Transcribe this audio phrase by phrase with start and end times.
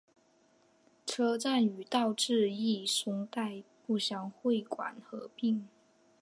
[1.05, 5.67] 车站与道之驿松代故乡会馆合并。